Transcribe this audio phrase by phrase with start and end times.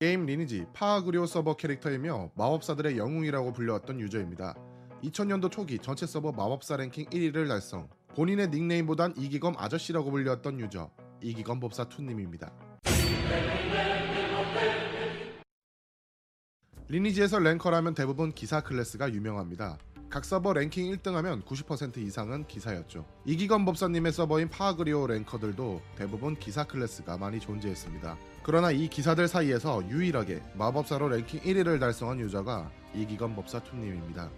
[0.00, 4.54] 게임 리니지 파아그리오 서버 캐릭터이며 마법사들의 영웅이라고 불려왔던 유저입니다.
[5.02, 7.88] 2000년도 초기 전체 서버 마법사 랭킹 1위를 달성.
[8.14, 10.88] 본인의 닉네임보단 이기검 아저씨라고 불렸던 유저
[11.20, 12.52] 이기검 법사 two님입니다.
[16.86, 19.78] 리니지에서 ranker라면 대부분 기사 클래스가 유명합니다.
[20.10, 23.04] 각 서버 랭킹 1등하면 90% 이상은 기사였죠.
[23.26, 28.16] 이기검 법사님의 서버인 파아그리오 ranker들도 대부분 기사 클래스가 많이 존재했습니다.
[28.42, 34.30] 그러나 이 기사들 사이에서 유일하게 마법사로 랭킹 1위를 달성한 유저가 이기건 법사 투님입니다.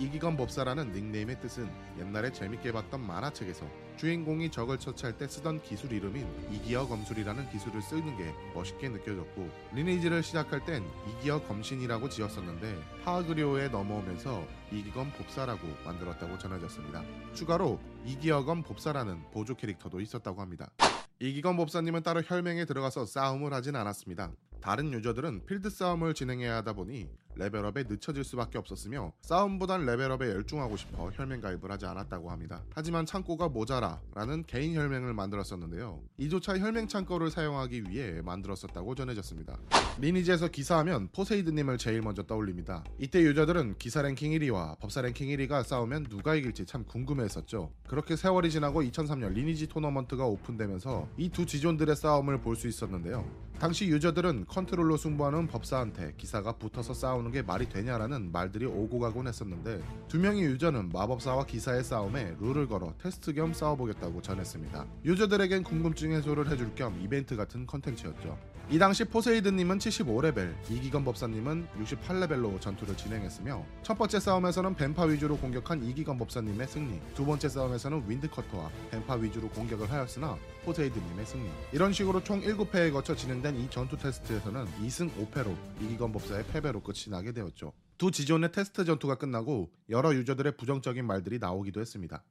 [0.00, 3.66] 이기건 법사라는 닉네임의 뜻은 옛날에 재밌게 봤던 만화책에서
[3.98, 10.22] 주인공이 적을 처치할 때 쓰던 기술 이름인 이기어 검술이라는 기술을 쓰는 게 멋있게 느껴졌고 리니지를
[10.22, 14.42] 시작할 땐 이기어 검신이라고 지었었는데 파그리오에 넘어오면서
[14.72, 17.04] 이기검 법사라고 만들었다고 전해졌습니다.
[17.34, 20.70] 추가로 이기어검 법사라는 보조 캐릭터도 있었다고 합니다.
[21.18, 24.32] 이기검 법사님은 따로 혈맹에 들어가서 싸움을 하진 않았습니다.
[24.62, 27.08] 다른 유저들은 필드 싸움을 진행해야 하다 보니
[27.44, 32.62] 레벨업에 늦춰질 수밖에 없었으며 싸움보단 레벨업에 열중하고 싶어 혈맹 가입을 하지 않았다고 합니다.
[32.74, 36.00] 하지만 창고가 모자라 라는 개인 혈맹을 만들었었는데요.
[36.18, 39.56] 이조차 혈맹 창고를 사용하기 위해 만들었었다고 전해졌습니다.
[39.98, 42.84] 리니지에서 기사하면 포세이드님을 제일 먼저 떠올립니다.
[42.98, 47.72] 이때 유저들은 기사 랭킹 1위와 법사 랭킹 1위가 싸우면 누가 이길지 참 궁금해했었죠.
[47.86, 53.24] 그렇게 세월이 지나고 2003년 리니지 토너먼트가 오픈되면서 이 두 지존들의 싸움을 볼 수 있었는데요.
[53.58, 59.82] 당시 유저들은 컨트롤로 승부하는 법사한테 기사가 붙어서 싸우는 게 말이 되냐라는 말들이 오고 가곤 했었는데
[60.08, 64.86] 두 명의 유저는 마법사와 기사의 싸움에 룰을 걸어 테스트 겸 싸워보겠다고 전했습니다.
[65.04, 68.49] 유저들에겐 궁금증 해소를 해줄 겸 이벤트 같은 컨텐츠였죠.
[68.72, 75.82] 이 당시 포세이드님은 75레벨, 이기검 법사님은 68레벨로 전투를 진행했으며 첫 번째 싸움에서는 뱀파 위주로 공격한
[75.82, 81.50] 이기검 법사님의 승리, 두 번째 싸움에서는 Wind Cutter와 뱀파 위주로 공격을 하였으나 포세이드님의 승리.
[81.72, 87.06] 이런 식으로 총 7회에 거쳐 진행된 이 전투 테스트에서는 2승 5패로 이기검 법사의 패배로 끝이
[87.08, 87.72] 나게 되었죠.
[87.98, 92.22] 두 지존의 테스트 전투가 끝나고 여러 유저들의 부정적인 말들이 나오기도 했습니다.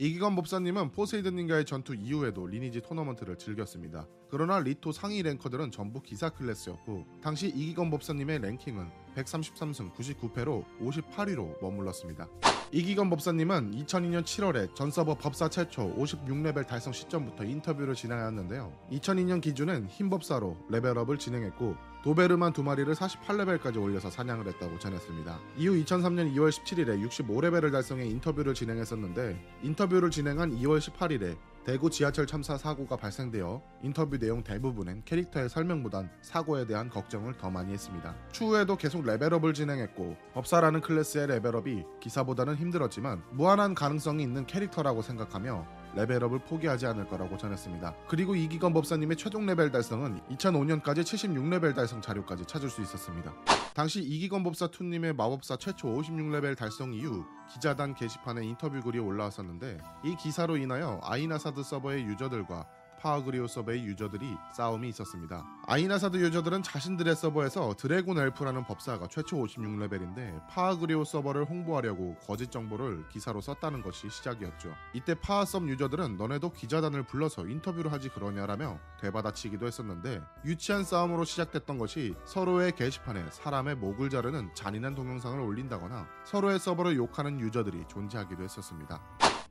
[0.00, 4.06] 이기검 법사님은 포세이드님과의 전투 이후에도 리니지 토너먼트를 즐겼습니다.
[4.30, 12.28] 그러나 리토 상위 랭커들은 전부 기사 클래스였고 당시 이기검 법사님의 랭킹은 133승 99패로 58위로 머물렀습니다.
[12.70, 18.72] 이기검 법사님은 2002년 7월에 전 서버 법사 최초 56레벨 달성 시점부터 인터뷰를 진행하였는데요.
[18.92, 25.38] 2002년 기준은 힘 법사로 레벨업을 진행했고 도베르만 두 마리를 48레벨까지 올려서 사냥을 했다고 전했습니다.
[25.56, 32.56] 이후 2003년 2월 17일에 65레벨을 달성해 인터뷰를 진행했었는데 인터뷰를 진행한 2월 18일에 대구 지하철 참사
[32.56, 38.14] 사고가 발생되어 인터뷰 내용 대부분은 캐릭터의 설명보단 사고에 대한 걱정을 더 많이 했습니다.
[38.32, 46.40] 추후에도 계속 레벨업을 진행했고 법사라는 클래스의 레벨업이 기사보다는 힘들었지만 무한한 가능성이 있는 캐릭터라고 생각하며 레벨업을
[46.40, 47.94] 포기하지 않을 거라고 전했습니다.
[48.08, 53.34] 그리고 이기검 법사님의 최종 레벨 달성은 2005년까지 76레벨 달성 자료까지 찾을 수 있었습니다.
[53.74, 60.16] 당시 이기검 법사 투님의 마법사 최초 56레벨 달성 이후 기자단 게시판에 인터뷰 글이 올라왔었는데 이
[60.16, 62.66] 기사로 인하여 아인하사드 서버의 유저들과
[62.98, 65.44] 파아그리오 서버의 유저들이 싸움이 있었습니다.
[65.66, 73.40] 아인하사드 유저들은 자신들의 서버에서 드래곤 엘프라는 법사가 최초 56레벨인데 파아그리오 서버를 홍보하려고 거짓 정보를 기사로
[73.40, 74.74] 썼다는 것이 시작이었죠.
[74.94, 82.14] 이때 파아섭 유저들은 너네도 기자단을 불러서 인터뷰를 하지 그러냐라며 되받아치기도 했었는데 유치한 싸움으로 시작됐던 것이
[82.24, 89.00] 서로의 게시판에 사람의 목을 자르는 잔인한 동영상을 올린다거나 서로의 서버를 욕하는 유저들이 존재하기도 했었습니다.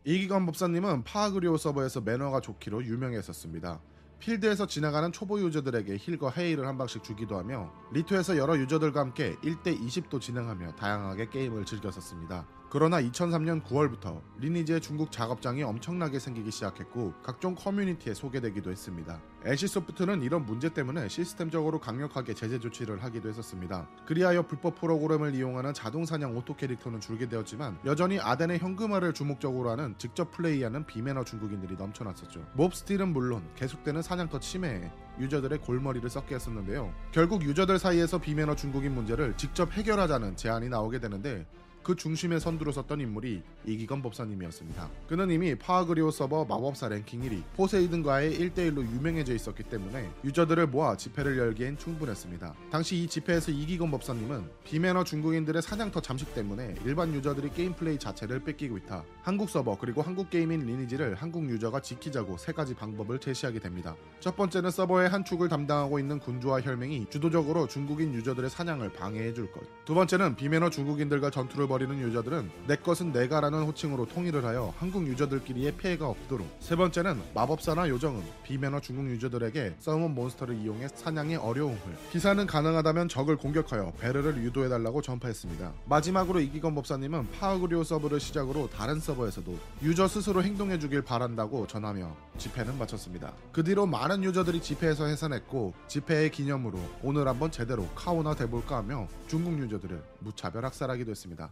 [0.08, 3.81] 이기검 법사님은 파아그리오 서버에서 매너가 좋기로 유명했었습니다.
[4.19, 9.78] 필드에서 지나가는 초보 유저들에게 heal과 헤이를 한 방씩 주기도 하며 리토에서 여러 유저들과 함께 1대
[9.78, 12.47] 20도 진행하며 다양하게 게임을 즐겼었습니다.
[12.69, 19.22] 그러나 2003년 9월부터 리니지의 중국 작업장이 엄청나게 생기기 시작했고 각종 커뮤니티에 소개되기도 했습니다.
[19.45, 23.88] NC소프트는 이런 문제 때문에 시스템적으로 강력하게 제재 조치를 하기도 했었습니다.
[24.05, 29.95] 그리하여 불법 프로그램을 이용하는 자동 사냥 auto 캐릭터는 줄게 되었지만 여전히 아덴의 현금화를 주목적으로 하는
[29.97, 32.45] 직접 플레이하는 비매너 중국인들이 넘쳐났었죠.
[32.56, 36.93] mob steal은 물론 계속되는 사냥터 침해에 유저들의 골머리를 썩게 했었는데요.
[37.13, 41.47] 결국 유저들 사이에서 비매너 중국인 문제를 직접 해결하자는 제안이 나오게 되는데
[41.87, 44.89] 그 중심에 선두로 섰던 인물이 이기검 법사님이었습니다.
[45.07, 51.37] 그는 이미 파아그리오 서버 마법사 랭킹 1위 포세이든과의 1대1로 유명해져 있었기 때문에 유저들을 모아 집회를
[51.37, 52.53] 열기엔 충분했습니다.
[52.69, 58.41] 당시 이 집회에서 이기검 법사님은 비매너 중국인들의 사냥터 잠식 때문에 일반 유저들이 게임 플레이 자체를
[58.43, 59.05] 뺏기고 있다.
[59.22, 63.95] 한국 서버 그리고 한국 게임인 리니지를 한국 유저가 지키자고 세 가지 방법을 제시하게 됩니다.
[64.19, 69.49] 첫 번째는 서버의 한 축을 담당하고 있는 군주와 혈맹이 주도적으로 중국인 유저들의 사냥을 방해해 줄
[69.53, 69.63] 것.
[69.85, 75.06] 두 번째는 비매너 중국인들과 전투를 벌 버리는 유저들은 내 것은 내가라는 호칭으로 통일을 하여 한국
[75.06, 81.78] 유저들끼리의 피해가 없도록 세 번째는 마법사나 요정은 비매너 중국 유저들에게 summon monster를 이용해 사냥의 어려움을
[82.12, 85.72] 기사는 가능하다면 적을 공격하여 베르를 유도해달라고 전파했습니다.
[85.85, 93.34] 마지막으로 이기검 법사님은 파아그리오 서버를 시작으로 다른 서버에서도 유저 스스로 행동해주길 바란다고 전하며 집회는 마쳤습니다.
[93.52, 99.59] 그 뒤로 많은 유저들이 집회에서 해산했고 집회의 기념으로 오늘 한번 제대로 카오나 돼볼까 하며 중국
[99.59, 101.52] 유저들을 무차별 학살하기도 했습니다.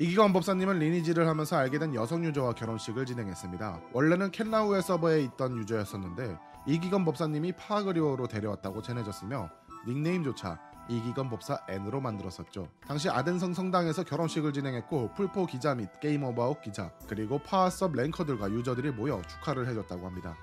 [0.00, 3.80] 이기검 법사님은 리니지를 하면서 알게 된 여성 유저와 결혼식을 진행했습니다.
[3.92, 6.36] 원래는 켄라우헬 서버에 있던 유저였었는데
[6.66, 9.50] 이기검 법사님이 파아그리오로 데려왔다고 전해졌으며
[9.86, 10.58] 닉네임조차
[10.88, 12.68] 이기검 법사 N으로 만들었었죠.
[12.88, 18.90] 당시 아덴성 성당에서 결혼식을 진행했고 플포 기자 및 게임 오버아웃 기자 그리고 파아섭 랭커들과 유저들이
[18.90, 20.36] 모여 축하를 해줬다고 합니다.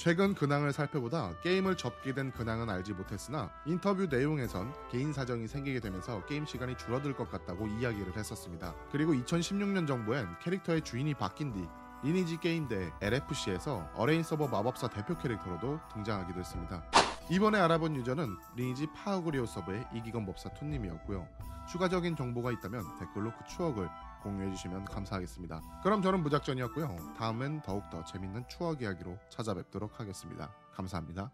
[0.00, 6.24] 최근 근황을 살펴보다 게임을 접게 된 근황은 알지 못했으나 인터뷰 내용에선 개인 사정이 생기게 되면서
[6.24, 8.74] 게임 시간이 줄어들 것 같다고 이야기를 했었습니다.
[8.90, 11.68] 그리고 2016년 정도엔 캐릭터의 주인이 바뀐 뒤
[12.02, 16.82] 리니지 게임 대 LFC에서 어레인 서버 마법사 대표 캐릭터로도 등장하기도 했습니다.
[17.30, 21.28] 이번에 알아본 유저는 리니지 파아그리오 서버의 이기검 법사 투님이었고요.
[21.70, 25.80] 추가적인 정보가 있다면 댓글로 그 추억을 공유해 주시면 감사하겠습니다.
[25.82, 27.14] 그럼 저는 무작전이었고요.
[27.16, 30.52] 다음엔 더욱더 재밌는 추억 이야기로 찾아뵙도록 하겠습니다.
[30.72, 31.30] 감사합니다.